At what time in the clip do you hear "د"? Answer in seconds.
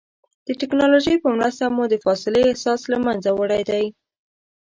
0.47-0.49, 1.89-1.95